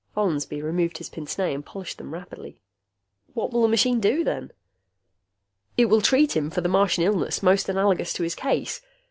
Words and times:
Follansby 0.15 0.63
removed 0.63 0.97
his 0.97 1.09
pince 1.09 1.37
nez 1.37 1.53
and 1.53 1.63
polished 1.63 1.99
them 1.99 2.11
rapidly. 2.11 2.57
"What 3.35 3.51
will 3.53 3.61
the 3.61 3.67
machine 3.67 3.99
do, 3.99 4.23
then?" 4.23 4.51
"It 5.77 5.85
will 5.89 6.01
treat 6.01 6.35
him 6.35 6.49
for 6.49 6.61
the 6.61 6.67
Martian 6.69 7.03
illness 7.03 7.43
most 7.43 7.69
analogous 7.69 8.11
to 8.13 8.23
his 8.23 8.33
case. 8.33 8.81